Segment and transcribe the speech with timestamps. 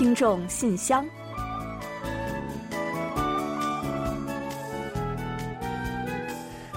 [0.00, 1.06] 听众信箱，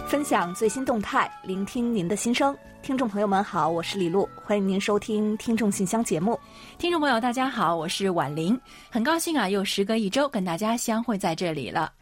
[0.05, 2.53] 分享最新动态，聆听您的心声。
[2.81, 6.37] 听众朋友们好，我是李璐，欢迎您收听《听众信箱》节目。
[6.77, 8.59] 听众朋友大家好，我是婉玲，
[8.91, 11.93] 很高兴啊，又时隔一周跟大家相会在这里了。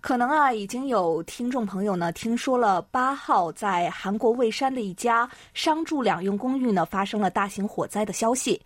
[0.00, 8.58] 可能啊，已经有听众朋友呢听说了八号在韩国蔚山的一家商住两用公寓呢发生了大型火灾的消息。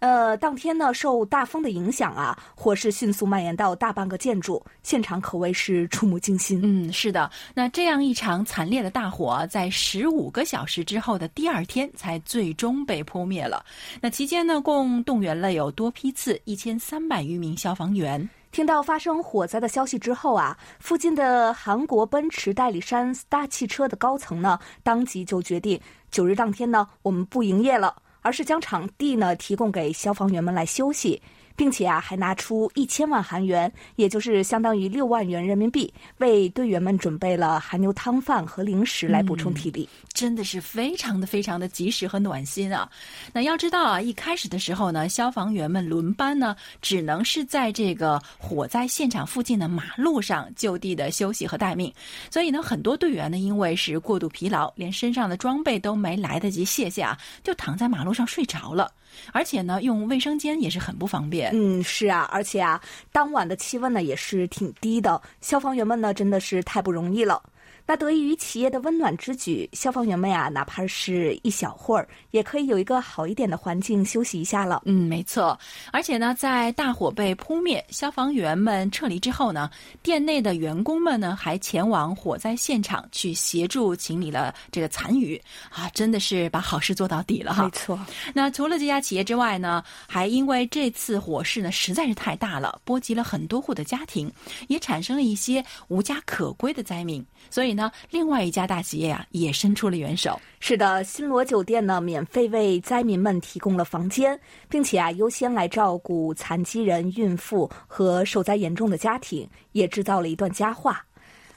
[0.00, 6.58] 呃，当天呢，受大风的影响啊，火势迅速蔓延到大半个建筑，现场可谓是触目惊心。
[6.62, 13.62] 嗯，是的，那这样一场惨烈的大火，在十五个小时之后的第二天才最终被扑灭了。
[14.00, 18.26] 那期间呢，共动员了有多批次一千三百余名消防员。
[18.52, 25.78] 听到发生火灾的消息之后啊，附近的韩国奔驰代理商 Star 汽车的高层呢，当即就决定
[26.10, 27.94] 九日当天呢，我们不营业了。
[28.22, 31.20] 而是将场地呢提供给消防员们来休息。
[31.60, 42.90] 并且啊，还拿出一千万韩元，也就是相当于六万元人民币，为队员们准备了韩牛汤饭和零食来补充体力，真的是非常的非常的及时和暖心啊！
[43.30, 51.92] 那要知道啊，一开始的时候呢，消防员们轮班呢，只能是在这个火灾现场附近的马路上就地的休息和待命，
[52.30, 58.90] 所以呢，很多队员呢，因为是过度疲劳，连身上的装备都没来得及卸下，就躺在马路上睡着了。
[59.32, 61.50] 而且呢，用卫生间也是很不方便。
[61.54, 62.80] 嗯，是啊，而且啊，
[63.12, 67.42] 当晚的气温呢也是挺低的，消防员们呢真的是太不容易了。
[67.90, 74.82] 那得益于企业的温暖之举，消防员们呀，哪怕是一小会儿，也可以有一个好一点的环境休息一下了。
[74.84, 75.58] 嗯，没错。
[75.90, 79.68] 而且呢，在大火被扑灭，消防员们撤离之后呢，
[80.04, 85.36] 店内的员工们呢，还前往火灾现场去协助清理了这个残余
[85.68, 87.64] 啊，真的是把好事做到底了哈。
[87.64, 87.98] 没错。
[88.32, 94.32] 那除了这家企业之外呢，还因为这次火势呢实在是太大了，波及了很多户的家庭，
[94.68, 97.90] 也产生了一些无家可归的灾民，所以呢。
[98.10, 100.38] 另外一家大企业啊，也伸出了援手。
[100.58, 111.04] 是的，新罗酒店呢，免费为灾民们提供了房间，并且啊，优先来照顾残疾人、孕妇和受灾严重的家庭，也制造了一段佳话。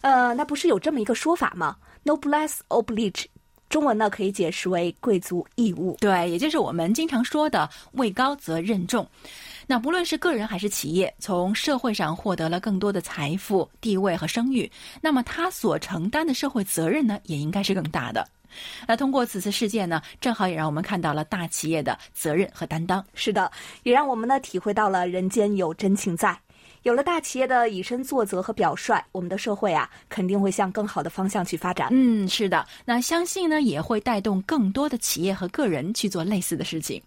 [0.02, 3.26] 呃，那不是有这么一个说法吗？Noblesse oblige，
[3.74, 5.98] 中文呢可以解释为贵族义务。
[6.00, 9.04] 对，也就是我们经常说的“位高则任重”。
[9.66, 18.24] 那不论是个人还是企业，从社会上获得了更多的财富、地位和声誉，那么他所承担的社会责任呢，也应该是更大的。
[18.86, 23.04] 那通过此次事件呢，正好也让我们看到了大企业的责任和担当。
[23.16, 23.52] 是的，
[23.82, 26.38] 也让我们呢体会到了人间有真情在。
[26.84, 31.88] 有了大企业的以身作则和表率，我们的社会啊，肯定会向更好的方向去发展。
[31.92, 32.66] 嗯，是的。
[32.84, 37.02] 那相信呢，也会带动更多的企业和个人去做类似的事情。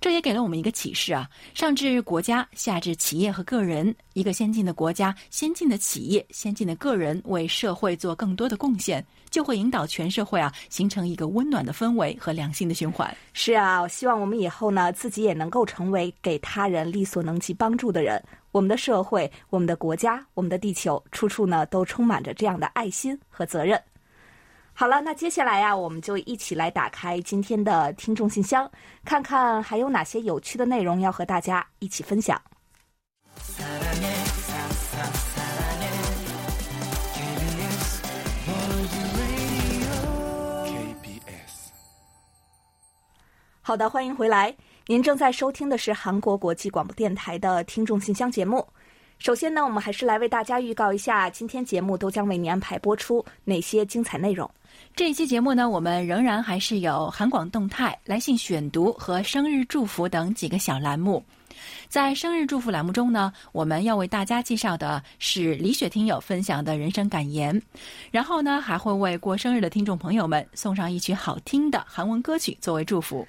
[0.00, 13.14] 这也给了我们一个启示啊，上至国家，下至企业和个人，一个先进的国家、先进的企业、先进的个人为社会做更多的贡献，就会引导全社会啊，形成一个温暖的氛围和良性的循环。
[13.32, 18.22] 是啊，我希望我们以后呢，自己也能够成为给他人力所能及帮助的人。
[18.52, 23.78] 我们的社会、我们的国家、我们的地球，处处呢都充满着这样的爱心和责任。
[24.78, 28.70] 好了，那接下来呀，我们就一起来打开今天的听众信箱，
[29.06, 32.38] 看看还有哪些有趣的内容要和大家一起分享。
[43.62, 44.54] 好的，欢迎回来。
[44.88, 48.64] 您正在收听的是韩国国际广播电台的听众信箱节目。
[49.18, 54.48] 首先呢，我们还是来为大家预告一下，今天节目都将为您安排播出哪些精彩内容。
[54.94, 61.24] 这一期节目呢，我们仍然还是有韩广动态、来信选读和生日祝福等几个小栏目。
[61.88, 67.60] 在生日祝福栏目中呢，我们要为大家介绍的是李雪听友分享的人生感言，
[68.10, 73.26] 然后呢，还会为过生日的听众朋友们送上一曲好听的韩文歌曲作为祝福。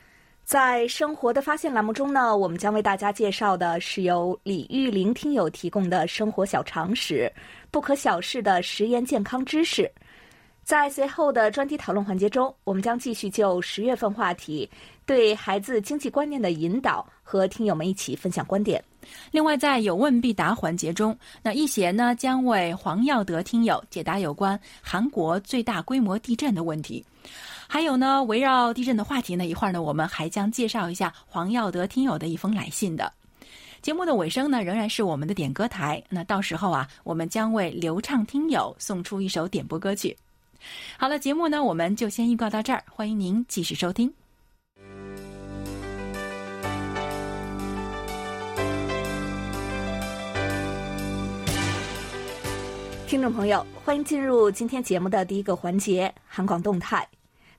[0.48, 7.30] 在生活的发现栏目中呢，我们将为大家介绍的是由李玉玲听友提供的生活小常识、
[7.70, 9.92] 不可小视的食盐健康知识。
[10.64, 14.70] 在随后的专题讨论环节中，我们将继续就十月份话题
[15.06, 18.82] 对孩子经济观念的引导和听友们一起分享观点。
[19.32, 27.06] 另外，在有问必答环节中，那易贤呢将为黄耀德听友解答有关韩国最大规模地震的问题。
[27.68, 33.12] 还有呢围绕地震的话题呢一会儿呢我们还将介绍一下黄耀德听友的一封来信的。
[33.82, 40.16] 节目的尾声呢仍然是我们的点歌台那到时候啊我们将为流畅听友送出一首点播歌曲。
[40.98, 44.12] 好了节目呢我们就先预告到这儿欢迎您继续收听。
[53.08, 53.22] 听。
[53.22, 57.08] 众朋友欢迎进入今天节目的第一个环节韩广动态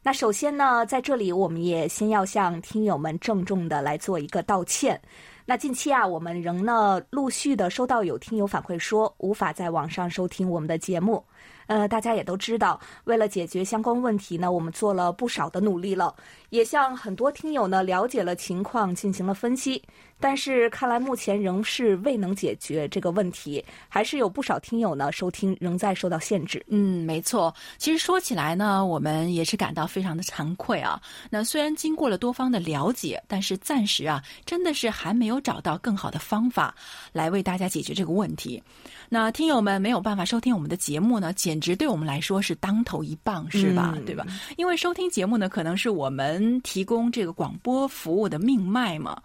[0.09, 4.99] 那首先呢，在这里我们也先要向听友们郑重的来做一个道歉。
[5.45, 11.23] 那近期啊，我们仍呢陆续的收到有听友反馈说，无法在网上收听我们的节目。
[11.67, 16.15] 呃，大家也都知道，为了解决相关问题呢，我们做了不少的努力了，
[16.49, 19.83] 也向很多听友呢了解了情况，进行了分析。
[20.21, 26.65] 但是看来目前仍是未能解决这个问题，还是有不少听友呢收听仍在受到限制。
[26.69, 27.55] 嗯，没错。
[27.77, 31.01] 其实说起来呢，我们也是感到非常的惭愧啊。
[31.31, 36.75] 那虽然经过了多方的了解，但是暂时啊，真的是还没有找到更好的方法
[37.13, 38.63] 来为大家解决这个问题。
[39.11, 43.97] 那听友们没有办法收听我们的节目呢，简直对我们来说是当头一棒，是吧？
[44.05, 44.27] 对吧？
[44.59, 49.19] 因为收听节目呢，可能是我们提供这个广播服务的命脉嘛。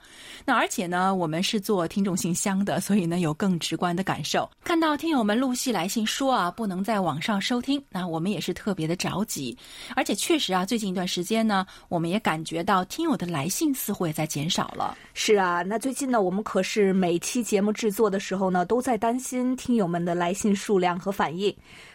[0.46, 4.50] 那而且呢，我们是做听众信箱的，所以呢有更直观的感受。
[4.64, 9.58] 看到听友们陆续来信说啊，不能在网上收听，那我们也是特别的着急。
[9.98, 14.98] 而且确实啊，最近一段时间呢，我们也感觉到听友的来信似乎也在减少了。
[15.14, 19.73] 是啊，那最近呢，我们可是每期节目制作的时候呢，都在担心听。
[19.74, 21.52] 听友们的来信数量和反应，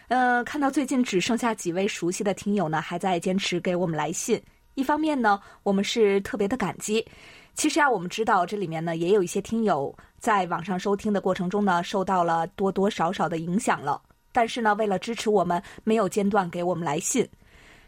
[0.09, 4.37] 呃，看到最近只剩下几位熟悉的听友呢，还在坚持给我们来信。
[4.75, 7.05] 一方面呢，我们是特别的感激。
[7.53, 14.01] 其实啊，我们知道这里面呢，也有一些听友在网上收听的过程中呢，受到了多多少少的影响了。
[14.33, 17.25] 但是呢，为了支持我们，没有间断给我们来信。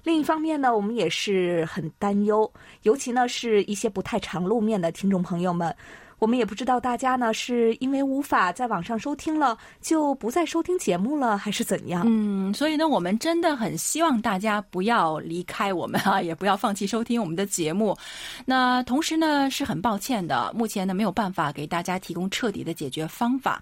[0.04, 2.50] 另一方面呢，我们也是很担忧，
[2.84, 5.76] 尤其呢，是一些不太常露面的听众朋友们。
[6.22, 12.04] 我们也不知道大家呢是因为无法在网上收听了，就不再收听节目了，还是怎样？
[12.06, 17.98] 嗯，所以呢，我们真的很希望大家不要离开我们啊，也不要放弃收听我们的节目。
[18.46, 23.60] 那同时呢，是很抱歉的，目前呢没有办法给大家提供彻底的解决方法。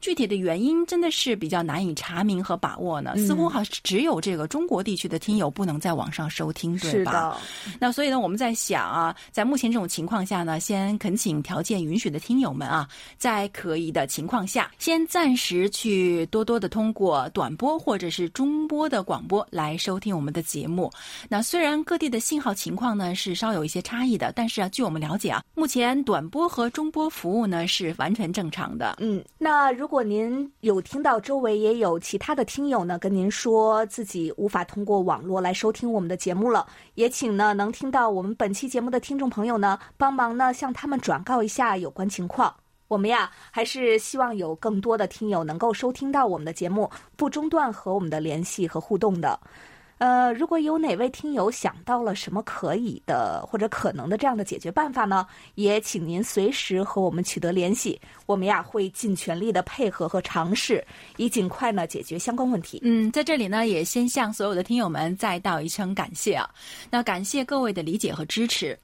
[0.00, 7.38] 具体的原因真的是比较难以查明和把握呢，似乎好像只有这个中国地区的听友不能在网上收听，对吧？
[7.78, 12.88] 那所以呢，我们在想啊，在目前这种情况下呢，先恳请条件允许的听友们啊，
[13.18, 20.90] 在可以的情况下，先暂时去多多的通过短波或者是中波的广播来收听我们的节目。
[21.28, 28.96] 那虽然各地的信号情况呢是稍有一些差异的，但是啊，据我们了解啊，目前短波和中波服务呢是完全正常的。
[28.98, 36.64] 嗯，那如如如果您有听到周围也有其他的听友呢，跟您说自己无法通过网络来收听我们的节目了，
[36.94, 42.54] 也请呢能听到我们本期节目的听众朋友呢，帮忙呢向他们转告一下有关情况。
[42.86, 49.40] 我们呀，还是希望有更多的听友能够收听到我们的节目，不中断和我们的联系和互动的。
[50.00, 55.26] 呃，如果有哪位听友想到了什么可以的或者可能的这样的解决办法呢？
[55.56, 60.82] 也请您随时和我们取得联系，我们呀会尽全力的配合和尝试，
[61.18, 62.80] 以尽快呢解决相关问题。
[62.82, 66.48] 嗯，在这里呢，也先向所有的听友们再道一声感谢啊！
[66.90, 68.78] 那感谢各位的理解和支持。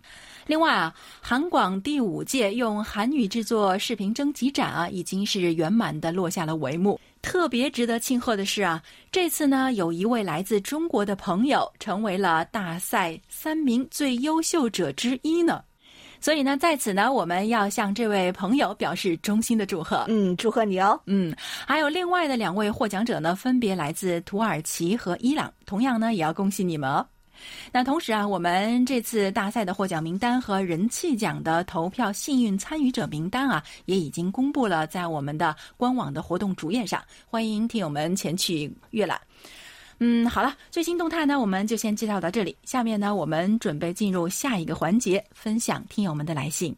[0.46, 7.00] 另外啊，韩广第五届用韩语制作视频征集展啊，已经是圆满的落下了帷幕。
[7.20, 15.60] 特别值得庆贺的是啊，这次呢，有一位来自中国的朋友成为了大赛三名最优秀者之一呢。
[16.20, 20.04] 所以呢，在此呢，我们要向这位朋友表示衷心的祝贺。
[20.06, 20.98] 嗯，祝贺你哦。
[21.06, 21.34] 嗯，
[21.66, 27.04] 还有另外的两位获奖者呢，分别来自土耳其和伊朗，同样呢，也要恭喜你们哦。
[27.72, 39.20] 那同时啊，我们这次大赛的获奖名单和人气奖的投票幸运参与者名单啊，也已经公布了在我们的官网的活动主页上，欢迎听友们前去阅览。
[39.98, 42.56] 嗯，好了，最新动态呢，我们就先介绍到这里。
[42.64, 46.76] 下面呢，我们准备进入下一个环节，分享听友们的来信。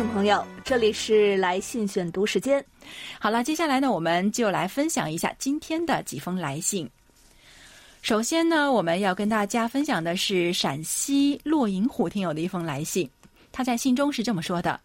[0.00, 2.64] 众朋友，这里是来信选读时间。
[3.18, 6.88] 好了，接下来呢，我们就来分享一下今天的几封来信。
[8.00, 13.06] 首先呢，我们要跟大家分享的是陕西骆银虎听友的一封来信。
[13.52, 14.80] 他在信中是这么说的：“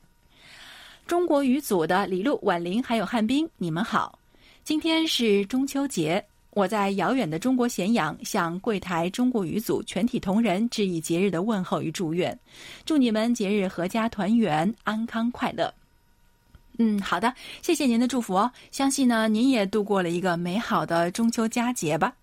[1.08, 4.20] 中国语组的李璐、婉玲还有汉斌，你们好，
[4.66, 6.22] 今天是中秋节。”
[6.56, 12.40] 我在遥远的中国咸阳向柜台中国语组全体同仁致以节日的问候与祝愿，
[12.86, 15.72] 祝你们节日阖家团圆、安康快乐。
[16.78, 18.50] 嗯，好的，谢谢您的祝福哦。
[18.72, 22.14] 相信呢，您也度过了一个美好的中秋佳节吧。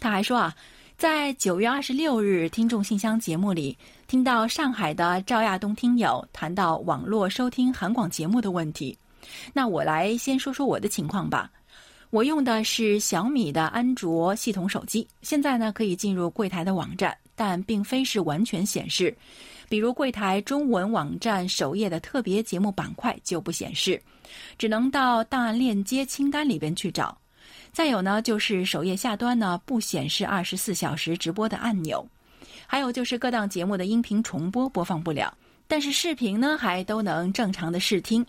[0.00, 0.54] 他还说啊，
[0.96, 8.96] 在九月二十六日听众信箱节目里，听到上海的赵亚东听友谈到网络收听韩广节目的问题，
[9.52, 11.50] 那我来先说说我的情况吧。
[12.14, 19.12] 我用的是小米的安卓系统手机，现在呢可以进入柜台的网站，但并非是完全显示。
[19.68, 24.00] 比如柜台中文网站首页的特别节目板块就不显示，
[24.56, 27.18] 只能到档案链接清单里边去找。
[27.72, 32.06] 再有呢，就是首页下端呢不显示二十四小时直播的按钮，
[32.64, 38.24] 还有就是各档节目的音频重播播放不了，但是视频呢还都能正常的视听。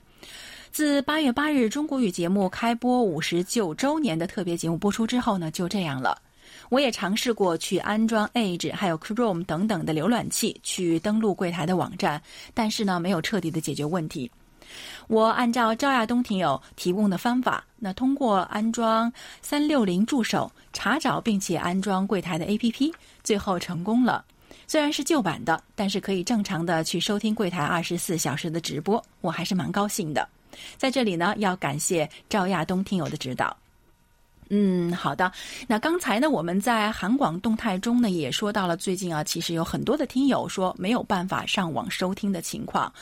[0.75, 6.21] 自八月八日中国语节目开播五十九周年的特别节目播出之后呢，就这样了。
[6.67, 12.21] 我也尝试过去安装 Edge 还有 Chrome 等等的浏览器去登录柜台的网站，
[12.53, 14.29] 但是呢，没有彻底的解决问题。
[15.07, 19.09] 我按照赵亚东听友提供的方法，那通过安装
[19.41, 24.25] 三六零助手查找并且安装柜台的 APP，最后成功了。
[24.67, 30.27] 虽然是旧版的，但是可以正常的去收听柜台二十四小时的直播，我还是蛮高兴的。
[30.77, 33.55] 在这里呢，要感谢赵亚东听友的指导。
[34.49, 35.31] 嗯，好的。
[35.67, 42.93] 那刚才呢，我们在韩广动态中呢，也说到了最近啊，其实有很多的听友说没有办法上网收听的情况。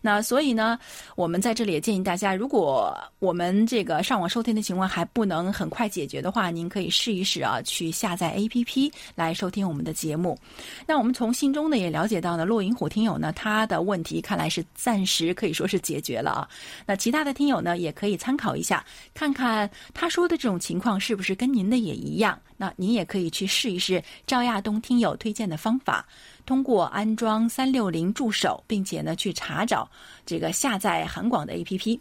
[0.00, 0.78] 那所以呢，
[1.16, 10.38] 我们在这里也建议大家，如果我们这个上网收听的情况还不能很快解决的话，您可以试一试啊，去下载 APP 来收听我们的节目。
[10.86, 16.48] 那我们从信中呢也了解到呢，落银虎听友呢他的问题看来是暂时可以说是解决了啊。
[16.86, 22.38] 那其他的听友呢也可以参考一下，看看他说的这种情况是不是跟您的也一样。
[22.56, 26.04] 那您也可以去试一试赵亚东听友推荐的方法。
[26.48, 29.86] 通过安装三六零助手，并且呢去查找
[30.24, 32.00] 这个下载韩广的 APP，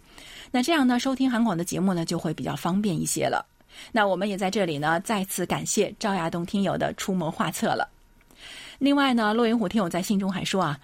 [0.52, 3.46] 那这样呢收听韩广的节目呢就会比较方便一些了。
[3.92, 7.90] 那我们也在这里呢再次感谢赵亚东听友的出谋划策了。
[8.80, 10.80] 另外呢，骆云虎听友在信中还说啊，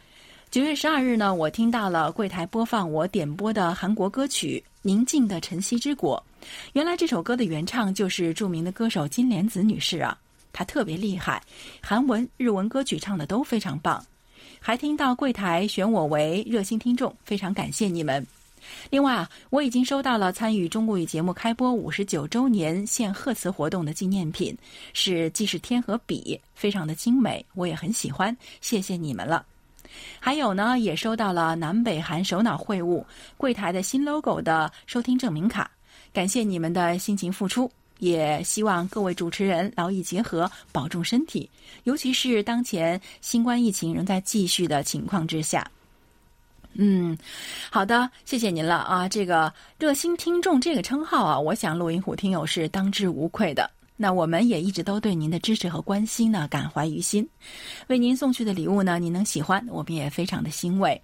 [0.51, 6.21] 九月十二日呢我听到了柜台播放我点播的韩国歌曲《宁静的晨曦之国》，
[6.73, 10.17] 原来这首歌的原唱就是著名的歌手金莲子女士啊。
[10.53, 11.41] 他特别厉害，
[11.81, 14.05] 韩文、日文歌曲唱的都非常棒，
[14.61, 18.25] 还听到柜台选我为热心听众，非常感谢你们。
[18.89, 24.57] 另外啊，我已经收到了参与中国语节目开播五十九周年献贺词活动的纪念品，
[24.93, 29.45] 是记事天和笔，非常的精美，我也很喜欢，谢谢你们了。
[30.19, 33.03] 还有呢，也收到了南北韩首脑会晤
[33.35, 35.69] 柜台的新 logo 的收听证明卡，
[36.13, 37.69] 感谢你们的辛勤付出。
[37.99, 41.49] 也希望各位主持人劳逸结合，保重身体，
[41.83, 45.69] 尤其是当前新冠疫情仍在继续的情况之下。
[46.73, 47.15] 嗯，
[47.69, 49.07] 好的，谢谢您了啊！
[49.07, 53.69] 这个热心听众这个称号啊，我想录音虎听友是当之无愧的。
[53.95, 57.29] 那我们也一直都对您的支持和关心呢感怀于心，
[57.87, 60.99] 为您送去的礼物呢，您能喜欢，我们也非常的欣慰。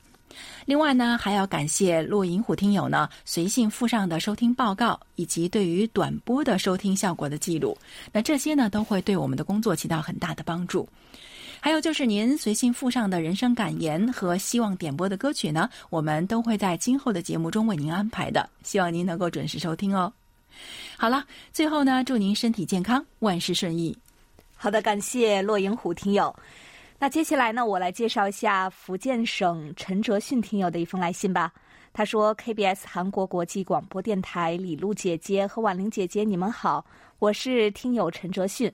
[0.65, 7.77] 另外呢，还要感谢洛银虎听友呢随信附上的收听报告，以及对于短波的收听效果的记录。
[8.11, 10.87] 那这些呢，都会对我们的工作起到很大的帮助。
[11.61, 18.49] 还有就是您随信附上的人生感言和希望点播的歌曲呢，我们都会在今后的节目中为您安排的。
[18.63, 20.11] 希望您能够准时收听哦。
[20.95, 23.97] 好了，最后呢，祝您身体健康，万事顺意。
[24.55, 26.33] 好的，感谢洛银虎听友。
[27.01, 31.49] 那接下来呢，我来介绍一下福建省陈哲迅听友的一封来信吧。
[31.93, 36.85] 他说：“KBS 韩国国际广播电台李璐姐姐和婉玲姐姐，你们好，
[37.19, 38.69] 我是听友陈哲迅。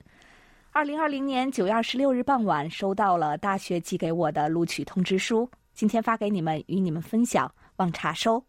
[0.72, 8.42] 二零二零年九月二十六日傍晚，收到了大学寄给我的录取通知书，今天发给你们，与你们分享，望查收。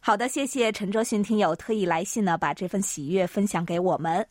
[0.00, 4.24] 好的，谢谢陈哲迅听友特意来信呢，把这份喜悦分享给我们。”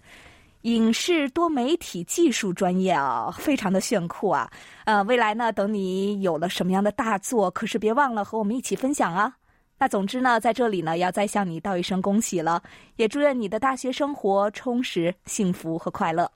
[0.61, 4.51] 影视多媒体技术专业啊，非常的炫酷啊！
[4.85, 9.33] 呃，未来呢，等你有了什么样的大作，可是别忘了和我们一起分享啊！
[9.79, 12.61] 那总之呢，在这里呢，要再向你道一声恭喜了，
[12.97, 16.31] 也祝愿你的大学生活充实、幸福和快乐。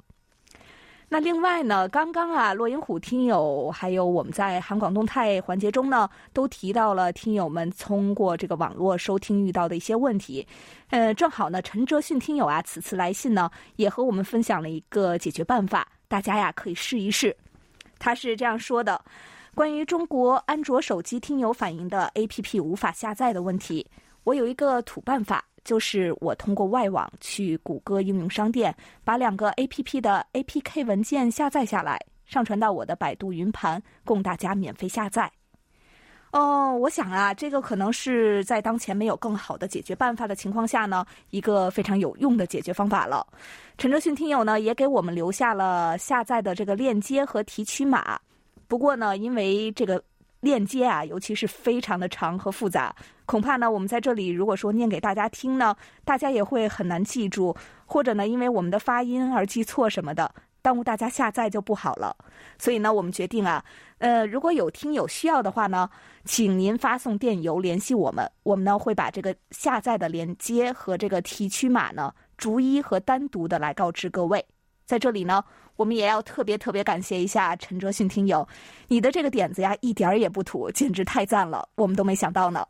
[1.07, 10.45] 那另外呢，刚刚啊，洛银虎听友还有我们在韩广动态环节中呢，都提到了听友们通过这个网络收听遇到的一些问题。
[10.89, 17.35] 呃，正好呢，陈哲迅听友啊，此次来信呢，也和我们分享了一个解决办法，大家呀可以试一试。
[17.99, 18.99] 他是这样说的：
[19.53, 23.85] 关于中国安卓手机听友反映的 APP 无法下载的问题，
[24.23, 25.45] 我有一个土办法。
[25.65, 35.29] 就是我通过外网去谷歌应用商店，把两个 A P P 的 A P K 文件下载下来，上传到我的百度云盘，供大家免费下载。
[36.31, 43.25] 哦，我想啊，这个可能是在当前没有更好的解决办法的情况下呢，一个非常有用的解决方法了。
[43.77, 48.19] 陈哲迅听友呢，也给我们留下了下载的这个链接和提取码。
[48.67, 50.01] 不过呢，因为这个。
[50.45, 55.75] 链接啊，尤其是非常的长和复杂，恐怕呢，我们在这里如果说念给大家听呢，
[56.05, 57.53] 大家也会很难记住，
[57.87, 62.15] 或者呢，因为我们的发音而记错什么的，耽误大家下载就不好了。
[62.59, 63.65] 所以呢，我们决定啊，
[63.97, 65.89] 呃，如果有听友需要的话呢，
[66.23, 74.45] 请您发送电邮联系我们，我们呢会把这个下载的链接和这个提取码呢，逐一和单独的来告知各位。
[74.85, 75.43] 在这里呢。
[75.77, 78.47] 我们也要特别特别感谢一下陈哲迅听友，
[78.87, 82.65] 你的这个点子呀，一点儿也不土，简直太赞了，我们都没想到呢。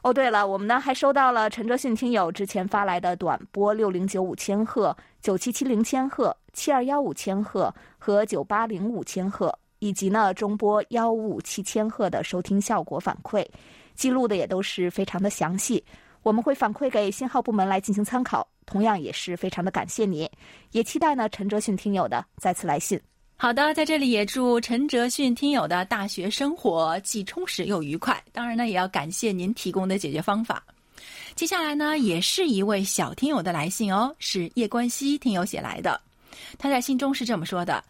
[0.00, 13.46] 哦，对了，我们呢还收到了陈哲迅听友之前发来的短波六零九五千赫、九七七零千赫、七二幺五千赫和九八零五千赫，以及呢中波幺五五七千赫的收听效果反馈，
[13.94, 15.84] 记录的也都是非常的详细，
[16.24, 18.44] 我们会反馈给信号部门来进行参考。
[18.66, 20.28] 同样也是非常的感谢你，
[20.72, 22.98] 也期待呢陈哲迅听友的再次来信。
[23.36, 28.20] 好的，在这里也祝陈哲迅听友的大学生活既充实又愉快。
[28.32, 30.64] 当然呢，也要感谢您提供的解决方法。
[31.34, 36.00] 接下来呢，也是一位小听友的来信哦，是叶冠希听友写来的。
[36.56, 37.84] 他在信中是这么说的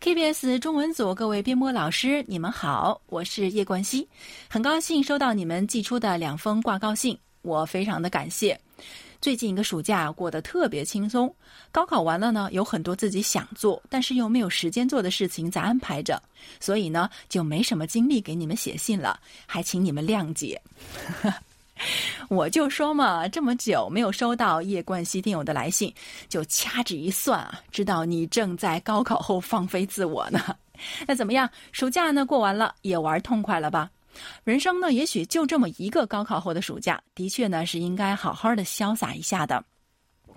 [0.00, 4.08] ：“KBS 中文组各位编播老师，你们好，我是叶冠希，
[4.48, 8.58] 很高兴收到你们寄出的两封挂告信，我非常的感谢。”
[9.18, 11.34] 最近一个暑假过得特别轻松，
[11.72, 16.22] 高考完了呢，有很多自己想做但是又没有时间做的事情在安排着，
[16.60, 20.60] 所以呢就没什么精力给你们写信了，还请你们谅解。
[22.28, 25.92] 我就说嘛，这么久没有收到叶冠希听友的来信，
[26.28, 30.54] 就掐指一算啊，知道你正在高考后放飞自我呢。
[31.08, 31.48] 那怎么样？
[31.72, 33.90] 暑假呢过完了，也玩痛快了吧？
[34.44, 39.64] 人生呢，也许就这么一个高考后的暑假，的确呢是应该好好的潇洒一下的。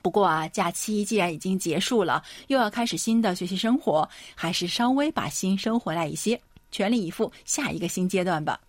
[0.01, 6.39] 不过啊，假期既然已经结束了，又要开始新的学习生活，还是稍微把心收回来一些，
[6.71, 8.59] 全力以赴下一个新阶段吧。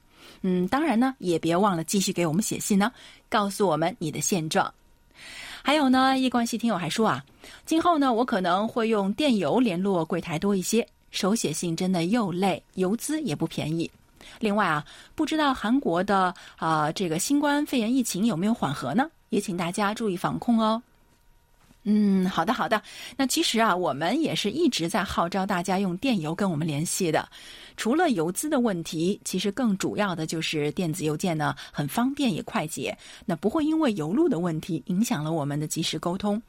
[0.43, 2.91] 嗯，当然呢，也别忘了继续给我们写信呢，
[3.29, 4.73] 告诉我们你的现状。
[5.63, 7.25] 还有呢，叶冠希听友还说啊，
[7.65, 13.89] 今后呢，我可能会用电邮联络柜台多一些，手写信真的又累，邮资也不便宜。
[14.39, 19.11] 另外啊，不知道韩国的啊这个新冠肺炎疫情有没有缓和呢？
[19.31, 20.83] 也请大家注意防控哦。
[21.85, 22.83] 嗯，好的好的。
[23.17, 27.27] 那其实啊，我们也是一直在号召大家用电邮跟我们联系的。
[27.77, 36.41] 除了邮资的问题，其实更主要的就是电子邮件呢很方便也快捷，那不会因为邮路的问题影响了我们的及时沟通。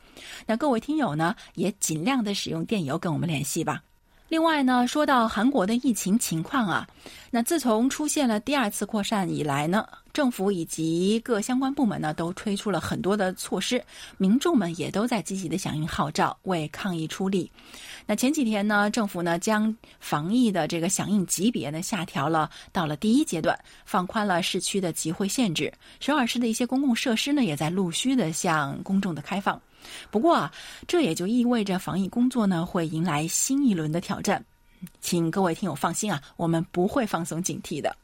[0.45, 3.81] 那各位听友呢，也尽量的使用电邮跟我们联系吧。
[4.31, 6.87] 另外呢，说到韩国的疫情情况啊，
[7.29, 13.83] 那自从出现了第二次扩散以来呢，政府以及各相关部门呢都推出了很多的措施，
[14.17, 17.51] 民众们也都在积极的响应号召，为抗疫出力。
[18.05, 29.61] 那前几天呢，政府呢将防疫的这个响应级别呢下调了，到了第一阶段，放宽了市区的集会限制，首尔市的一些公共设施呢也在陆续的向公众的开放。
[30.09, 30.51] 不过啊，
[30.87, 34.43] 这也就意味着防疫工作呢会迎来新一轮的挑战，
[34.99, 37.95] 请各位听友放心啊，我们不会放松警惕的。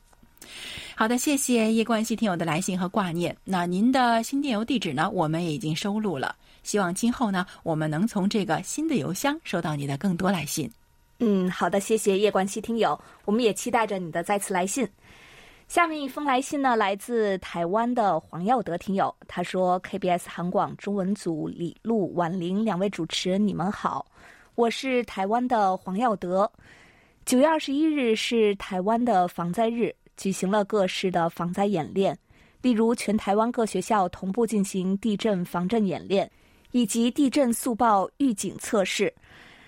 [0.95, 3.35] 好的，谢谢叶冠希听友的来信和挂念。
[3.43, 6.35] 那您的新电邮地址呢，我们也已经收录了。
[6.63, 10.69] 希望今后呢，我们能从这个新的邮箱收到你的更多来信。
[11.19, 14.87] 嗯，好的，谢谢叶冠希听友，我们也期待着你的再次来信。
[15.67, 24.05] 下面一封来信呢，来自台湾的黄耀德听友，他说：“KBS 韩广中文组李璐、婉玲两位主持人，你们好，
[24.55, 26.49] 我是台湾的黄耀德。
[27.25, 32.17] 九月二十一日是台湾的防灾日，举行了各式的防灾演练，
[32.61, 36.31] 例如全台湾各学校同步进行地震防震演练，
[36.71, 39.13] 以及地震速报预警测试。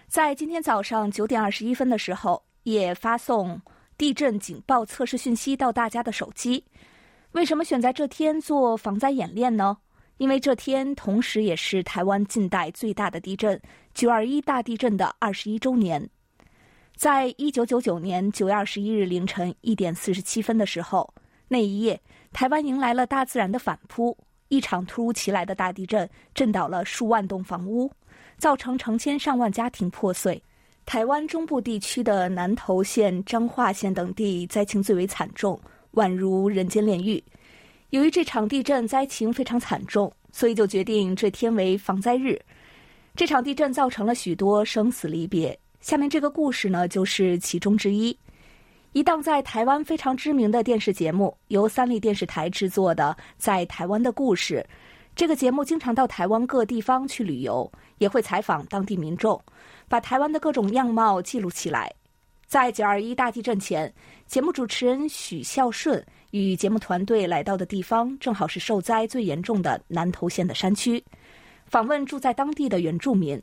[0.07, 3.61] 在今天早上九点二十一分的时候，也发送。”
[3.99, 6.63] 地震警报测试讯息到大家的手机。
[7.33, 9.77] 为什么选在这天做防灾演练呢？
[10.15, 13.61] 因为这天同时也是台湾近代最大的地震——
[13.93, 16.09] 九二一大地震的二十一周年。
[16.95, 21.13] 在一九九九年九月二十一日凌晨一点四十七分的时候，
[21.49, 27.91] 那一夜，台湾迎来了大自然的反扑，一场突如其来的大地震震倒了数万栋房屋，
[28.37, 30.41] 造成成千上万家庭破碎。
[30.89, 35.61] 台湾中部地区的南投县、彰化县等地灾情最为惨重，
[35.93, 37.23] 宛如人间炼狱。
[37.91, 42.41] 由于这场地震灾情非常惨重，所以就决定这天为防灾日。
[43.15, 48.17] 这场地震造成了许多生死离别，下面这个故事呢，就是其中之一。
[48.93, 54.65] 一档在台湾非常知名的电视节目，由三立电视台制作的《在台湾的故事》。
[55.15, 59.39] 这个节目经常到台湾各地方去旅游，也会采访当地民众。
[59.87, 61.91] 把台湾的各种样貌记录起来。
[62.47, 63.91] 在九二一大地震前，
[64.25, 71.03] 节目主持人许孝顺与节目团队来到的地方，正好是受灾最严重的南投县的山区，
[71.67, 73.39] 访问住在当地的原住民。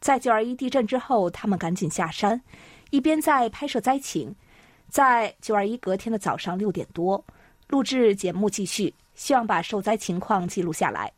[0.00, 2.40] 在九二一地震之后，他们赶紧下山，
[2.90, 4.34] 一边在拍摄灾情，
[4.88, 7.22] 在九二一隔天的早上六点多，
[7.68, 11.12] 录制节目继续，希望把受灾情况记录下来。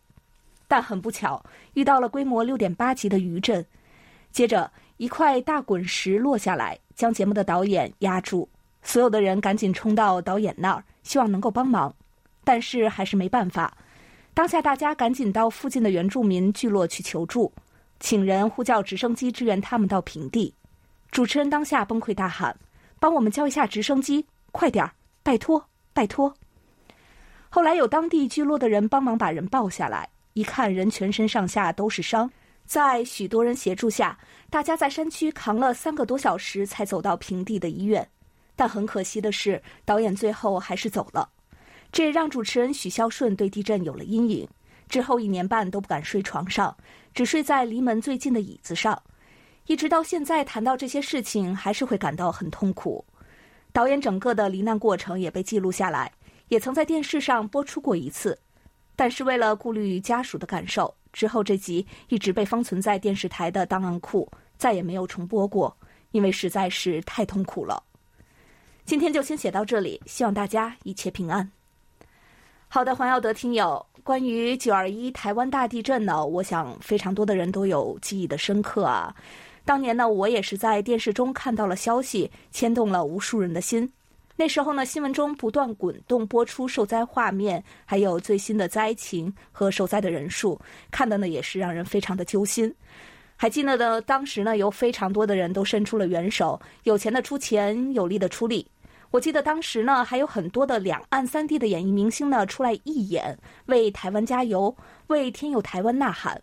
[0.70, 3.66] 但很不巧，遇到了规模六点八级的余震，
[4.30, 6.78] 接着一块大滚石落下来。
[6.94, 8.48] 将节目的导演压住，
[8.80, 11.92] 所有的人赶紧冲到导演那儿，希望能够帮忙，
[12.44, 13.76] 但是还是没办法。
[14.33, 17.52] 当下大家赶紧到附近的原住民聚落去求助，
[17.98, 20.54] 请人呼叫直升机支援他们到平地。
[21.11, 22.56] 主持人当下崩溃大喊
[23.00, 24.92] ：“帮我们叫一下直升机，快点儿，
[25.24, 26.33] 拜托，拜托！”
[27.50, 32.30] 后来有当地聚落的人帮忙把人抱下来，一看人全身上下都是伤。
[32.64, 34.16] 在许多人协助下，
[34.48, 38.08] 大家在山区扛了三个多小时才走到平地的医院。
[38.54, 41.28] 但很可惜的是，导演最后还是走了，
[41.90, 44.46] 这也让主持人许孝顺对地震有了阴影。
[44.88, 46.76] 之后一年半都不敢睡床上，
[47.14, 49.00] 只睡在离门最近的椅子上。
[49.66, 53.04] 一直到现在谈到这些事情，还是会感到很痛苦。
[53.72, 56.12] 导演整个的罹难过程也被记录下来，
[56.48, 58.38] 也曾在电视上播出过一次。
[59.00, 60.94] 但是为了顾虑家属的感受。
[61.10, 65.74] 之后这集一直被封存在电视台的档案库，再也没有重播过，
[66.10, 67.82] 因为实在是太痛苦了。
[68.84, 71.50] 今天就先写到这里，希望大家一切平安。
[72.68, 79.16] 好的，黄耀德听友，关于九二一台湾大地震呢，我想非常多的人都有记忆的深刻啊。
[79.64, 83.90] 当年呢，我也是在电视中看到了消息，牵动了无数人的心。
[84.40, 90.59] 那时候呢，新闻中不断滚动播出受灾画面，还有最新的灾情和受灾的人数，
[90.90, 92.74] 看的呢也是让人非常的揪心。
[93.37, 98.66] 还记得呢，当时呢有非常多的人都伸出了援手，有钱的出钱，有力的出力。
[99.11, 104.74] 我记得当时呢还有很多的两岸三地的演艺明星呢出来义演，为台湾加油，
[105.09, 106.40] 为天佑台湾呐喊。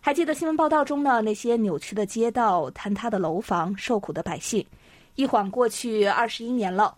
[0.00, 4.64] 还记得新闻报道中呢那些扭曲的街道、坍塌的楼房、受苦的百姓。
[5.16, 6.94] 一晃过去二十一年了，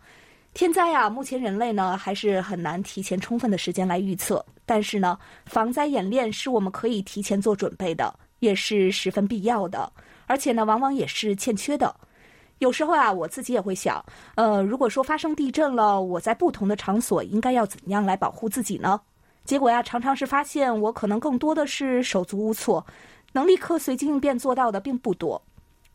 [0.53, 4.45] 天灾啊，目前人类呢还是很难提前充分的时间来预测。
[4.67, 9.91] 但是呢，防灾演练是我们可以提前做准备的，也是十分必要的。
[10.27, 11.95] 而且呢，往往也是欠缺的。
[12.59, 14.05] 有时候啊，我自己也会想，
[14.35, 19.01] 呃，如果说发生地震了，我在不同的场所应该要怎样来保护自己呢？
[19.45, 22.85] 结果呀，常常是发现我可能更多的是手足无措，
[23.33, 25.41] 能立刻随机应变做到的并不多。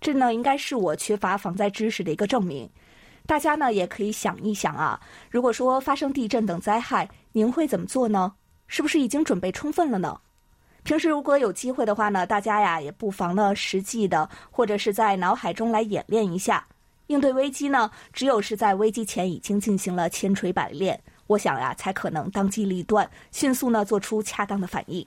[0.04, 2.70] 这呢，应该是我缺乏防灾知识的一个证明。
[3.26, 5.00] 大家呢，也可以想一想啊，
[5.32, 8.34] 如果说发生地震等灾害，您会怎么做呢？
[8.68, 10.20] 是不是已经准备充分了呢？
[10.84, 16.68] 平时如果有机会的话呢，大家呀，也不妨呢，实际的或者是在脑海中来演练一下
[17.08, 17.90] 应对危机呢。
[18.12, 25.06] 只有是在危机前已经进行了千锤百炼，我想呀，才可能当机立断，迅速呢，做出恰当的反应。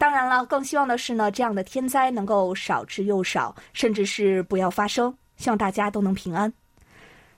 [0.00, 5.14] 当然了，更希望的是呢，这样的天灾能够少之又少，甚至是不要发生。
[5.36, 6.50] 希望大家都能平安。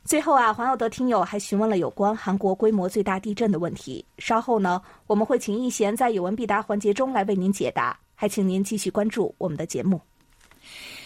[0.04, 4.04] 最后啊，黄耀德听友还询问了有关韩国规模最大地震的问题。
[4.18, 7.98] 稍后呢，我们会请易贤在有问必答环节中来为您解答。
[8.14, 10.00] 还请您继续关注我们的节目。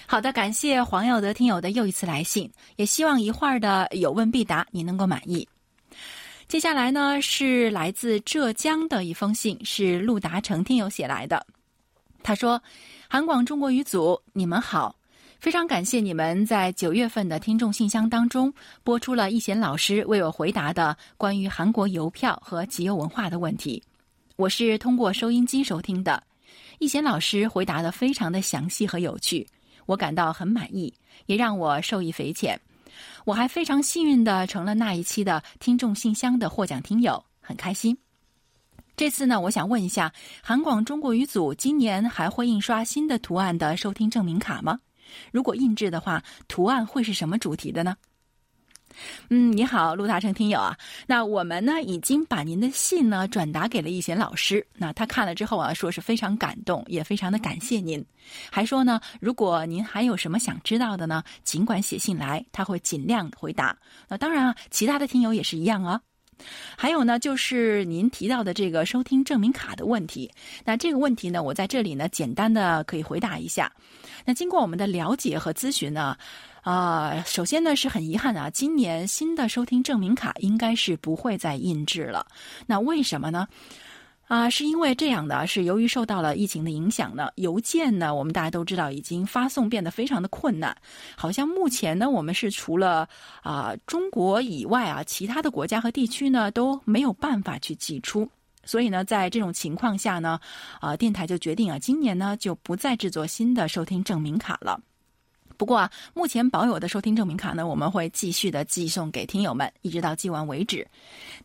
[0.06, 5.48] 好的，感谢黄耀德听友的又一次来信，也希望一会儿的有问必答你能够满意。
[6.48, 11.44] 接下来呢，是来自浙江的一封信，是陆达成听友写来的。
[12.22, 12.62] 他说
[13.11, 14.94] ：“韩广中国语组，你们好，
[15.40, 18.52] 非常感谢你们在九月份的听众信箱当中
[18.85, 23.82] 播出了易贤老师为我回答的关于韩国邮票和集邮文化的问题。
[24.37, 26.22] 我是通过收音机收听的，
[26.78, 29.44] 易贤老师回答的非常的详细和有趣，
[29.85, 30.94] 我感到很满意，
[31.26, 32.59] 也让我受益匪浅。”
[33.26, 37.98] 我还非常幸运的成了那一期的听众信箱的获奖听友，很开心。
[38.96, 44.78] 这次呢，我想问一下，韩广中国语组今年还会印刷新的图案的收听证明卡吗？
[45.32, 47.96] 如果印制的话，图案会是什么主题的呢？
[49.30, 58.04] 嗯，你好，陆大成听友啊，那我们呢已经把您的信呢转达给了易贤老师，那他看了之后啊，说是非常感动，也非常的感谢您，
[58.50, 63.76] 还说呢，如果您还有什么想知道的呢，尽管写信来，他会尽量回答。
[64.09, 66.00] 那当然啊，其他的听友也是一样啊。
[66.76, 70.30] 还有呢，就是您提到的这个收听证明卡的问题，
[70.64, 73.72] 那这个问题呢，我在这里呢简单的可以回答一下。
[74.24, 76.16] 那经过我们的了解和咨询呢。
[76.66, 82.26] 啊，首先呢是很遗憾啊，今年新的收听证明卡应该是不会再印制了。
[82.66, 83.46] 那为什么呢？
[84.26, 90.76] 啊，是因为这样的，是由于受到了疫情的影响呢，邮件呢，我们大家都知道已经发送变得非常的困难。
[91.16, 93.09] 好像目前呢，我们是除了
[93.44, 98.29] 啊中国以外啊，其他的国家和地区呢都没有办法去寄出。
[98.64, 100.40] 所以呢，在这种情况下呢，
[100.81, 104.81] 啊，电台就决定啊，今年呢就不再制作新的收听证明卡了。
[105.56, 110.86] 不过啊，目前保有的收听证明卡呢，我们会继续的寄送给听友们，一直到寄完为止。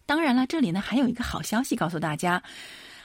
[0.05, 2.41] 当然了，这里呢还有一个好消息告诉大家，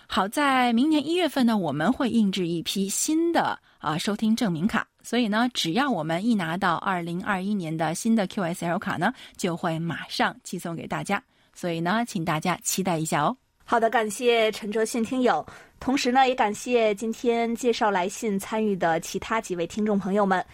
[0.07, 11.23] 好在明年一月份呢，我们会印制一批新的啊收听证明卡，所以呢，只要我们一拿到二零二一年的新的 QSL 卡呢，就会马上寄送给大家。
[11.55, 13.37] 所以呢，请大家期待一下哦。
[13.65, 15.45] 好的，感谢陈哲信听友，
[15.81, 20.45] 同时呢，也感谢今天介绍来信参与的其他几位听众朋友们。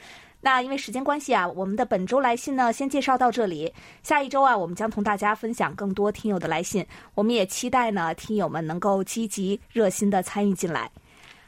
[0.44, 3.72] 那因为时间关系啊，我们的本周来信呢，先介绍到这里。
[4.02, 6.84] 下一周啊，我们将同大家分享更多听友的来信。
[7.14, 10.90] 我们也期待呢，听友们能够积极热心的参与进来。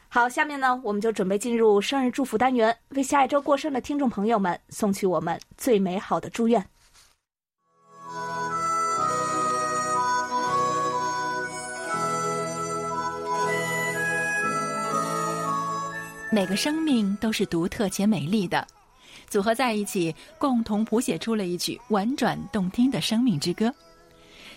[0.07, 6.65] 好，下面呢，我们就准备进入生日祝福单元，为下一周过生的听众朋友们送去我们最美好的祝愿。
[16.31, 18.65] 每个生命都是独特且美丽的，
[19.29, 23.73] 组合在一起，共同谱写出了一曲婉转动听的生命之歌。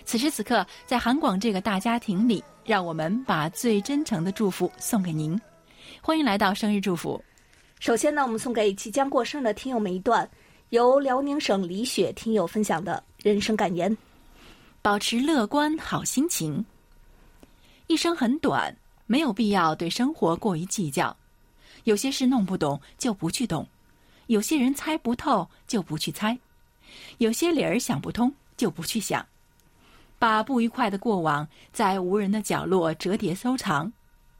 [0.05, 5.39] 此时此刻，在韩广这个大家庭里，让我们把最真诚的祝福送给您。
[6.01, 7.21] 欢迎来到生日祝福。
[7.79, 10.27] 首先呢，我们送给即将过生日的听友们一段
[10.69, 13.95] 由辽宁省李雪听友分享的人生感言：
[14.81, 16.63] 保持乐观好心情。
[17.87, 21.15] 一生很短，没有必要对生活过于计较。
[21.85, 23.67] 有些事弄不懂就不去懂，
[24.29, 26.37] 有些人猜不透就不去猜，
[27.17, 29.25] 有些理儿想不通就不去想，
[30.19, 33.91] 把不愉快的过往在无人的角落折叠收藏，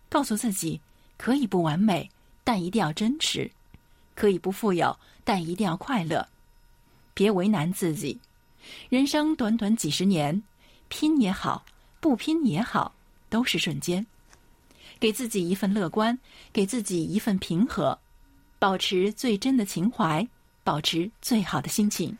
[0.08, 0.80] 告诉自己
[1.18, 2.08] 可以不完美，
[2.44, 3.50] 但一定要真实；
[4.14, 6.28] 可以不富有，但一定要快乐。
[7.16, 8.20] 别为难自己，
[8.90, 10.44] 人生短短几十年，
[10.88, 11.66] 拼也好，
[12.00, 12.94] 不拼也好，
[13.28, 14.06] 都是瞬间。
[15.00, 16.20] 给自己一份乐观，
[16.54, 17.98] 给自己一份平和，
[18.60, 20.28] 保持最真的情怀，
[20.64, 22.16] 保持最好的心情。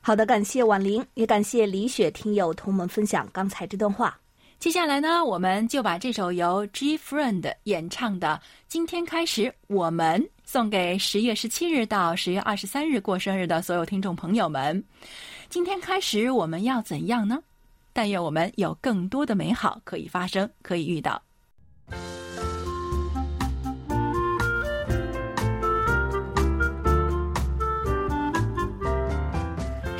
[0.00, 4.18] 好的，感谢婉玲，也感谢李雪听友同我们分享刚才这段话。
[4.58, 14.82] 接下来呢，我们就把这首由 G Friend 演唱的《今天开始我们》送给十月十七日到十月二十三日过生日的所有听众朋友们。
[15.48, 17.38] 今天开始我们要怎样呢？
[17.92, 21.22] 但愿我们有更多的美好可以发生，可以遇到。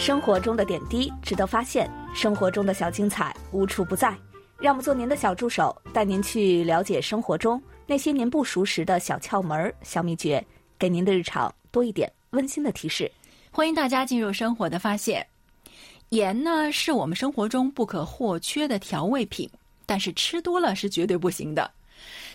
[0.04, 4.14] 生活中的点滴值得发现，生活中的小精彩无处不在。
[4.58, 10.44] 让我们做您的小助手，带您去了解生活中那些您不熟识的小窍门、小秘诀，
[10.78, 13.10] 给您的日常多一点温馨的提示。
[13.50, 15.26] 欢迎大家进入生活的发现。
[16.10, 19.48] 盐呢，是我们生活中不可或缺的调味品，
[19.86, 21.70] 但是吃多了是绝对不行的。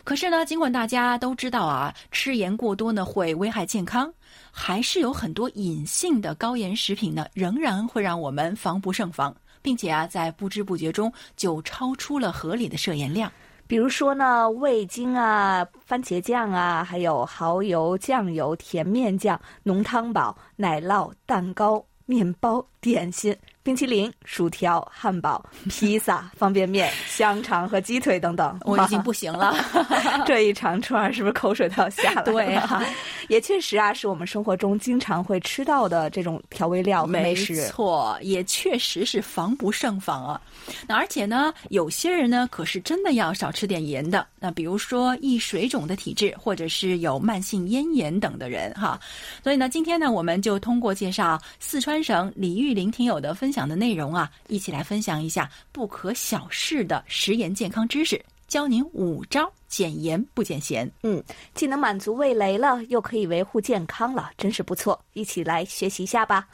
[0.03, 4.11] 可是呢，尽管大家都知道啊，吃盐过多呢会危害健康，
[4.51, 13.31] 还是有很多隐性的高盐食品呢，仍然会让我们防不胜防，并且啊，在不知不觉中就超出了合理的摄盐量。
[13.67, 23.35] 比如说呢，味精啊、番茄酱啊，还有蚝油、酱油、甜面酱、浓汤宝、奶酪、蛋糕、面包、点心。
[23.69, 29.55] 冰淇淋、薯条、汉堡、披萨、方便面、香肠和鸡腿等等， 我已经不行了。
[30.25, 32.23] 这一长串是不是口水都要下来？
[32.23, 32.83] 对啊，
[33.29, 37.53] 也确实啊，是我们生活中经常会吃到的这种调味料美食。
[37.53, 40.41] 没错，也确实是防不胜防啊。
[40.87, 44.25] 那而且呢，有些人呢，可是真的要少吃点盐的。
[44.39, 48.99] 那比如说易水肿的体质，或者是有慢性咽炎等的人哈。
[49.43, 53.58] 所以呢，今天呢，我们就通过介绍四川省李玉林听友的分享。
[53.59, 60.89] 讲的内容啊，一起来分享一下不可小视的食盐健康知识，教您五招减盐不减咸。
[61.03, 61.21] 嗯，
[61.53, 64.97] 既能满足味蕾了，又可以维护健康了，真是不错。
[65.11, 66.47] 一起来学习一下吧。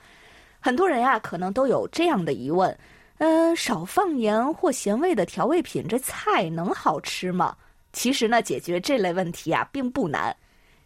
[0.60, 2.76] 很多人呀，可能都有这样的疑问：
[3.20, 7.56] 嗯，少放盐或咸味的调味品，这菜能好吃吗？
[7.94, 10.36] 其实呢，解决这类问题啊，并不难。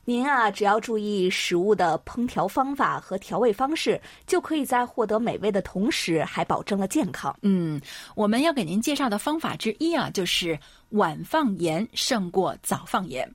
[0.10, 7.38] 您啊，只要注意食物的烹调方法和调味方式，就可以在获得美味的同时，还保证了健康。
[7.43, 7.80] 嗯，
[8.15, 10.58] 我们要给您介绍的方法之一啊，就是
[10.89, 13.32] 晚放盐胜过早放盐。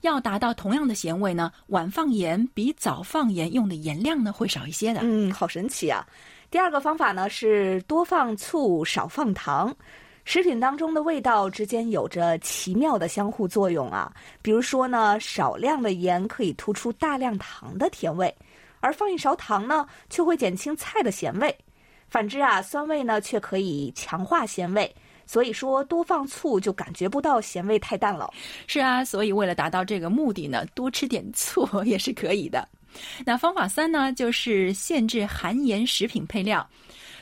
[0.00, 5.02] 要达到同样的咸味呢，晚放盐比早放盐用的盐量呢会少一些的。
[5.04, 6.04] 嗯，好神奇啊！
[6.50, 9.72] 第二个方法呢是多放醋，少放糖。
[10.26, 14.12] 食品当中的味道之间有着奇妙的相互作用啊。
[14.42, 18.34] 比如说呢，少量的盐可以突出大量糖的甜味，
[18.80, 21.56] 而放一勺糖呢，却会减轻菜的咸味。
[22.08, 24.92] 反之啊，酸味呢却可以强化咸味。
[25.28, 28.28] 所以说，多放醋就感觉不到咸味太淡了。
[28.66, 32.68] 是啊，所以为了达到这个目的呢，多吃点醋也是可以的。
[33.24, 36.68] 那方法三呢，就是限制含盐食品配料。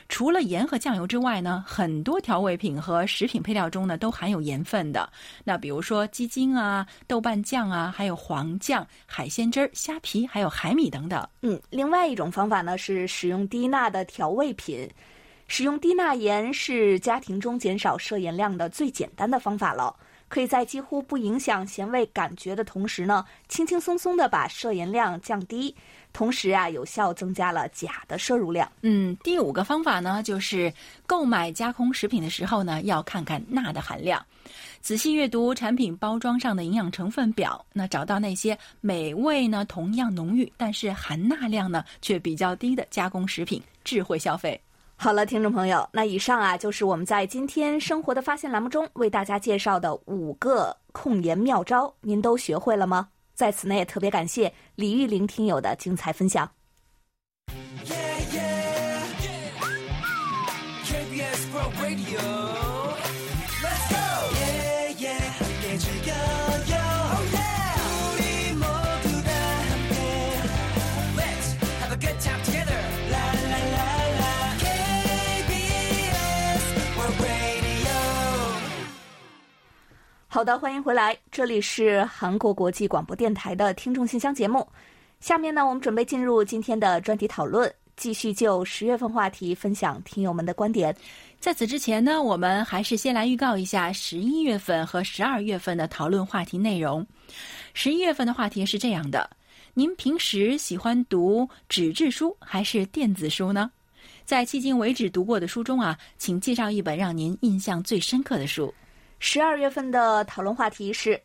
[0.08, 5.10] 除了盐和酱油之外呢，很多调味品和食品配料中呢都含有盐分的。
[5.44, 11.26] 那比如说鸡精啊、豆瓣酱啊，还有黄酱、海鲜汁儿、虾皮，还有海米等等。
[11.42, 14.88] 嗯，另外一种方法呢是使用低钠的调味品。
[15.46, 19.94] 使用低钠盐是家庭中减少摄盐量的最简单的方法了。
[20.28, 25.74] 可以在几乎不影响咸味感觉的同时呢，轻轻松松的把摄盐量降低，
[26.12, 28.70] 同时啊，有效增加了钾的摄入量。
[28.82, 30.72] 嗯，第五个方法呢，就是
[31.06, 34.24] 购买加工食品的时候呢，要看看钠的含量，
[34.80, 44.60] 仔细阅读产品包装上的营养成分表，那找到那些美味呢同样浓郁，但是含钠量呢却比较低的加工食品，智慧消费。
[44.96, 53.08] 好了，听众朋友，那以上啊就是我们在今天生活的发现栏目中为大家介绍的五个控盐妙招，您都学会了吗？
[53.34, 56.48] 在此呢，也特别感谢李玉玲听友的精彩分享。
[80.34, 84.66] 好的，欢迎回来，这里是韩国国际广播电台的听众信箱节目。
[85.20, 90.92] 下面呢，我们准备进入今天的专题讨论，继续就十月份话题分享听友们的观点。
[91.38, 97.06] 在此之前呢，我们还是先来预告一下十一月份和十二月份的讨论话题内容。
[97.72, 99.30] 十一月份的话题是这样的：
[99.72, 103.70] 您平时喜欢读纸质书还是电子书呢？
[104.24, 108.74] 在迄今为止读过的书中啊，请介绍一本让您印象最深刻的书。
[109.26, 111.18] 十二月份的讨论话题是：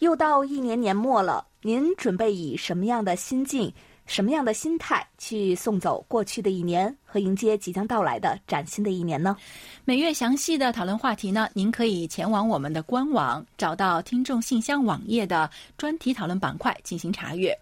[0.00, 3.72] 又到一年年末了，您准备以什么样的心境、
[4.06, 9.36] 什么样的心态去送走过去的一年，和迎接即将到来的崭新的一年呢？
[9.84, 17.56] 每月详细的讨论话题呢，您可以前往我们的官网，找到听众信箱网页的专题讨论板块进行查阅。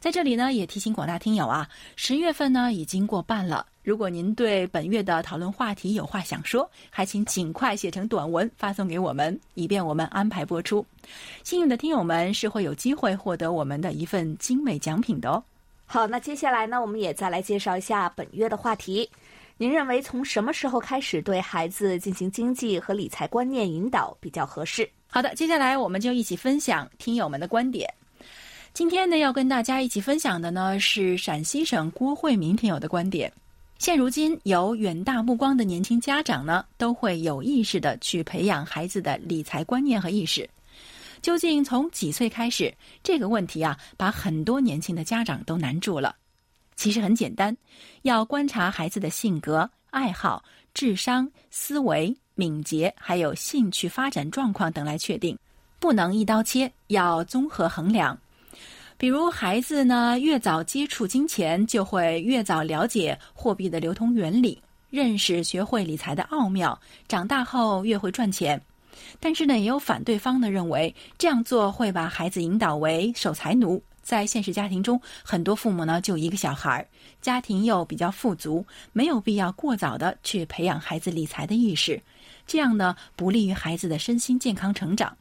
[0.00, 3.66] 在这里呢，也提醒广大听友啊，十月份呢已经过半了。
[3.82, 10.84] 如果您对本月的讨论话题有话想说，还请尽快写成短文发送给我们，以便我们安排播出。
[11.42, 15.42] 幸运的听友们是会有机会获得我们的一份精美奖品的哦。
[15.84, 19.08] 好，那接下来呢，我们也再来介绍一下本月的话题。
[19.58, 24.88] 您认为从什么时候开始对孩子进行经济和理财观念引导比较合适？
[25.08, 27.88] 好的，接下来我们就一起分享听友们的观点。
[28.74, 33.32] 今天呢，要跟大家一起分享的呢是陕西省郭慧民听友的观点。
[33.78, 40.50] 现如今，有远大目光的年轻家长呢，都会有意识的去培养孩子的理财观念和意识。
[41.22, 42.74] 究竟从几岁开始？
[43.00, 46.16] 这个问题啊，把很多年轻的家长都难住了。
[46.74, 47.56] 其实很简单，
[48.02, 50.42] 要观察孩子的性格、爱好、
[50.74, 55.38] 智商、思维、敏捷，还有兴趣发展状况等来确定，
[55.78, 58.18] 不能一刀切，要综合衡量。
[59.04, 68.58] 比如孩子呢，越早接触金钱，就会越早了解货币的流通原理，认识学会理财的奥妙，长大后越会赚钱。
[69.20, 73.78] 但是呢，也有反对方呢认为这样做会把孩子引导为守财奴。
[74.02, 76.82] 在现实家庭中，很多父母呢就一个小孩，
[77.20, 78.64] 家庭又比较富足，
[78.94, 82.00] 没有必要过早的去培养孩子理财的意识，
[82.46, 85.14] 这样呢不利于孩子的身心健康成长。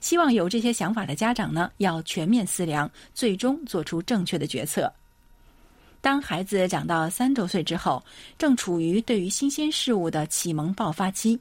[0.00, 4.92] 希望有这些想法的家长呢，要全面思量，最终做出正确的决策。
[6.00, 8.04] 当孩子长到三周岁之后，
[8.38, 11.38] 正处于对于新鲜事物的启蒙爆发期，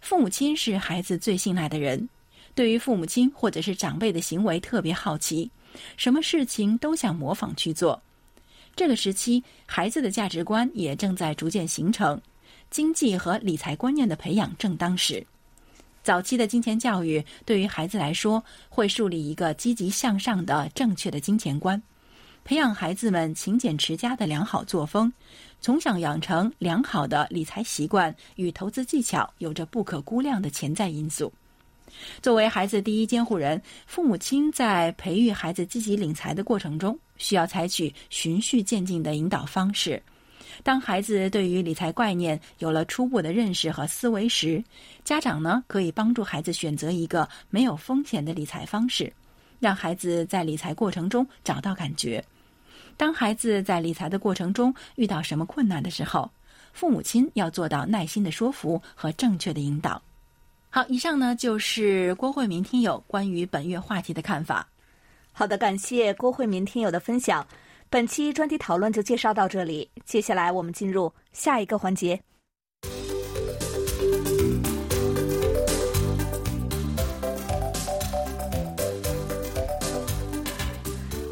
[0.00, 2.08] 父母亲是孩子最信赖的人，
[2.54, 5.50] 对于父母亲或者是长辈的行为特别好奇，
[5.98, 8.00] 什么事情都想模仿去做。
[8.74, 12.18] 这个时期，孩子的价值观也正在逐渐形成，
[12.70, 15.26] 经济和理财观念的培养正当时。
[16.02, 21.80] 早期的金钱教育对于孩子来说，会树立一个积极向上的正确的金钱观，
[22.42, 25.12] 培养孩子们勤俭持家的良好作风，
[25.60, 31.30] 从小养成良好的理财习惯与投资技巧，有着不可估量的潜在因素。
[32.22, 40.02] 作为孩子第一监护人，父母亲在培育孩子积极理财的过程中，需要采取循序渐进的引导方式。
[40.62, 44.62] 当孩子对于理财概念有了初步的认识和思维时，
[45.04, 49.12] 家长呢可以帮助孩子选择一个没有风险的理财方式，
[49.58, 52.22] 让孩子在理财过程中找到感觉。
[52.96, 56.30] 当孩子在理财的过程中遇到什么困难的时候，
[56.74, 60.00] 父母亲要做到耐心的说服和正确的引导。
[60.68, 64.68] 好，以上呢就是郭慧明听友关于本月话题的看法。
[65.32, 67.46] 好的，感谢郭慧民听友的分享。
[67.92, 72.22] 本期专题讨论就介绍到这里，接下来我们进入下一个环节。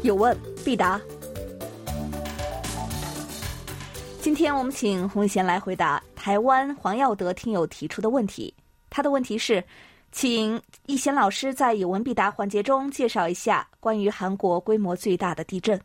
[0.03, 0.99] 有问必答。
[4.19, 8.53] 今天我们请洪贤来回答台湾黄耀德听友提出的问题。
[8.89, 9.63] 他的问题是。
[10.11, 15.79] 请易贤老师在有问必答环节中介绍一下关于韩国规模最大的地震。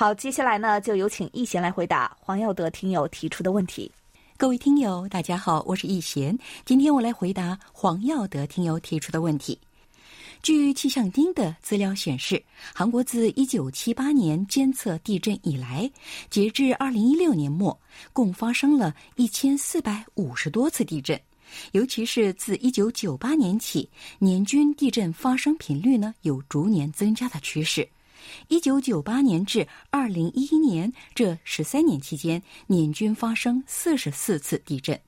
[0.00, 3.92] 好，接下来呢，就有请易贤来回答黄耀德听友提出的问题。
[4.38, 9.58] 各位听友，大家好，我是易贤，今天我来回答黄耀德听友提出的问题。
[10.42, 12.42] 据气象厅的资料显示，
[12.74, 15.90] 韩国自1978年监测地震以来，
[16.30, 17.78] 截至2016年末，
[18.14, 21.20] 共发生了一千四百五十多次地震。
[21.72, 23.86] 尤其是自一九九八年起，
[24.18, 27.86] 年均地震发生频率呢有逐年增加的趋势。
[28.48, 35.00] 一九九八年至二零一一年这十三年期间，年均发生四十四次地震。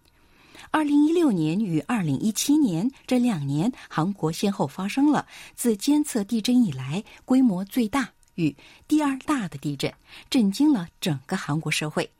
[0.70, 8.54] 二零一六年与二零一七年这两年，韩国先后发生了自监测地震以来规模最大与
[8.86, 9.92] 第二大的地震，
[10.30, 12.10] 震惊了整个韩国社会。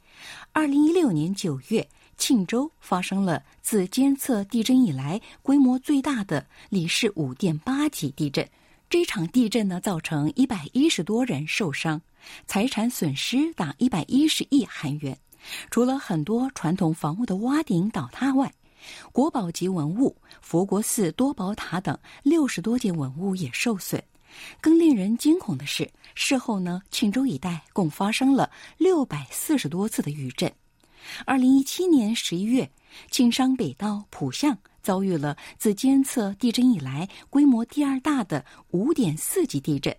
[0.53, 1.89] 二零一六年九月。
[2.19, 8.49] 庆州发生了自监测地震以来规模最大的里氏五点八级地震。
[8.93, 11.99] 这场地震呢，造成一百一十多人受伤，
[12.47, 15.19] 财产损失达一百一十亿韩元。
[15.71, 18.53] 除了很多传统房屋的瓦顶倒塌外，
[19.11, 24.05] 国宝级文物佛国寺多宝塔等六十多件文物也受损。
[24.61, 30.53] 更令人惊恐的是，事后呢，庆州一带共发生了六百四十多次的余震。
[31.25, 32.71] 二零一七年十一月，
[33.11, 39.97] 庆尚北道浦项遭遇了自监测地震以来规模第二大的五点四级地震，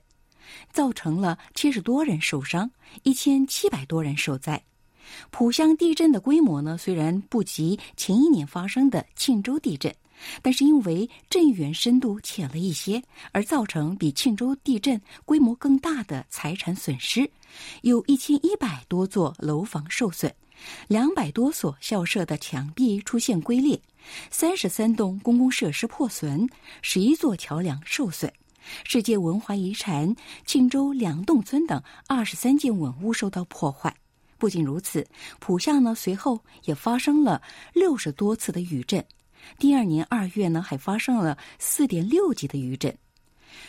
[0.72, 2.70] 造成了七十多人受伤，
[3.04, 4.62] 一千七百多人受灾。
[5.32, 9.94] 浦项地震的规模呢，虽然不及前一年发生的庆州地震，
[10.42, 17.30] 但是因为震源深度浅了一些，而造成比庆州地震规模更大的财产损失，
[17.82, 20.34] 有一千一百多座楼房受损。
[20.88, 23.80] 两百多所校舍的墙壁出现龟裂，
[24.30, 26.47] 三十三栋公共设施破损，
[26.82, 28.32] 十一座桥梁受损。
[28.84, 33.93] 世界文化遗产庆州梁洞村等二十三件文物受到破坏。
[34.38, 35.06] 不仅如此，
[35.39, 37.41] 浦项呢随后也发生了
[37.74, 39.04] 六十多次的余震。
[39.60, 42.97] 第二年二月呢，还发生了四点六级的余震。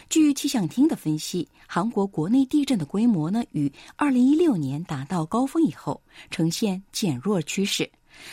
[0.09, 7.91] 据气象厅的分析，韩国国内地震的规模呢，与二零一六年达到高峰以后呈现减弱趋势，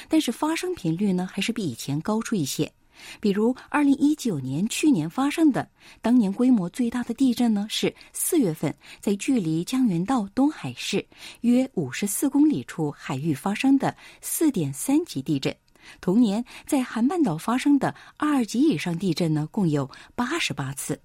[0.07, 2.71] 但是发生频率呢，还是比以前高出一些。
[3.19, 5.67] 比如2019年去年发生的，
[6.03, 11.03] 当年规模最大的地震呢，是四月份在距离江原道东海市
[11.41, 15.55] 约54公里处海域发生的4.3级地震。
[15.99, 21.01] 同年，在韩半岛发生的二级以上地震呢，共有八十八次，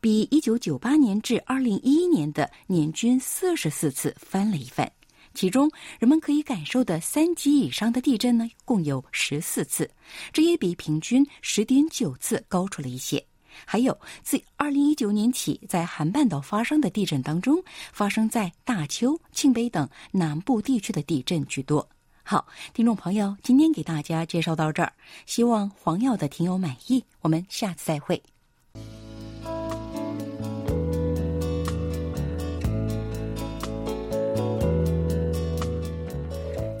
[0.00, 4.88] 比一九九八年至二零一一年的年均四十四次翻了一番。
[5.32, 9.90] 其中，人们可以感受的三级以上的地震呢，共有十四次，
[10.32, 13.24] 这也比平均十点九次高出了一些。
[13.64, 17.62] 还有，自二零一九年起，在韩半岛发生的地震当中，
[17.92, 21.86] 发生在大邱、庆北等南部地区的地震居多。
[22.22, 24.92] 好，听众朋友，今天给大家介绍到这儿，
[25.26, 27.04] 希望黄药的听友满意。
[27.20, 28.22] 我们下次再会。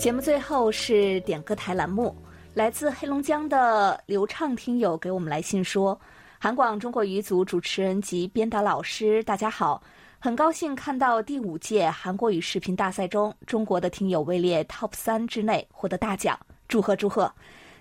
[0.00, 2.16] 节目最后是点歌台栏目，
[2.54, 6.00] 来自黑龙江的流畅听友给我们来信说
[6.40, 9.82] ：“韩广中国语组主持人及编导老师，大家好。”
[10.18, 17.30] 很高兴看到第五届韩国语视频大赛中，中国的听友位列 TOP 三之内，获得大奖，祝贺祝贺！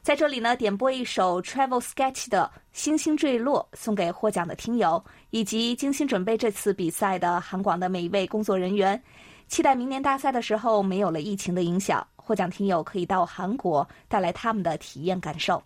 [0.02, 9.02] 在这里呢，点播一首 Travel Sketch 的《星星坠落》，送给获奖的听友以及精心准备这次比赛的韩广的每一位工作人员。
[9.50, 12.06] 期待明年大赛的时候，没有了疫情的影响。
[12.16, 15.62] 获奖听友可以到韩国带来他们的体验感受。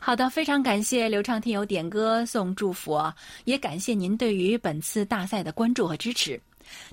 [0.00, 3.00] 好的，非常感谢刘畅听友点歌送祝福，
[3.44, 6.40] 也感谢您对于本次大赛的关注和支持。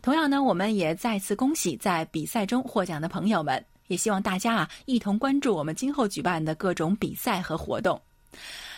[0.04, 3.64] 同样呢，我们也再次恭喜在比赛中获奖的朋友们。
[3.88, 8.00] 也希望大家啊一同关注我们今后举办的各种比赛和活动。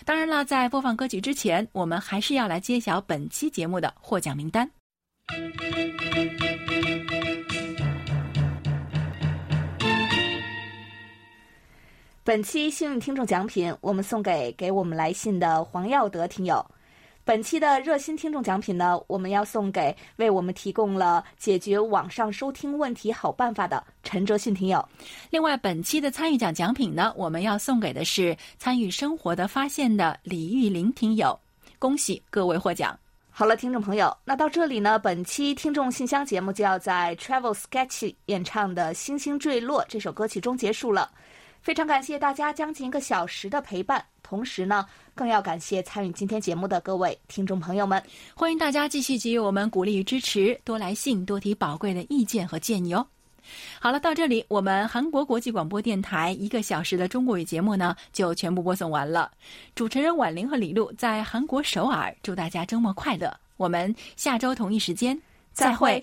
[0.05, 4.69] 当然了，在播放歌曲之前，我们还是要来揭晓本期节目的获奖名单。
[12.29, 16.63] 本期幸运听众奖品，我们送给给我们来信的黄耀德听友。
[17.25, 24.87] 本期的热心听众奖品呢，我们要送给为我们提供了解决网上收听问题好办法的陈哲迅听友。
[25.31, 31.35] 另外，本期的参与奖奖品呢，我们要送给的是参与生活的发现的李玉玲听友。
[31.79, 32.95] 恭喜各位获奖！
[33.31, 41.09] 好了，听众朋友，那到这里呢，本期听众信箱节目就要在 Travel Sketch 演唱的《星星坠落》这首歌曲中结束了。
[41.61, 48.01] 非常感谢大家将近一个小时的陪伴，同时呢，更要感谢参与今天节目的各位听众朋友们。
[48.33, 53.05] 欢迎大家继续给予我们鼓励与支持，多来信，多提宝贵的意见和建议哦。
[53.79, 59.31] 好了，到这里，我们韩国国际广播电台一个小时的中国语节目呢，就全部播送完了。
[59.75, 63.35] 主持人婉玲和李璐在韩国首尔，祝大家周末快乐。
[63.57, 65.19] 我们下周同一时间
[65.51, 65.97] 再会。